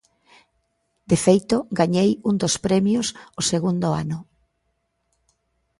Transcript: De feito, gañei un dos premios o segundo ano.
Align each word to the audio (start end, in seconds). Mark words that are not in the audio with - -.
De 1.11 1.17
feito, 1.25 1.57
gañei 1.79 2.11
un 2.29 2.35
dos 2.41 2.55
premios 2.65 3.07
o 3.39 3.41
segundo 3.51 3.87
ano. 4.03 4.19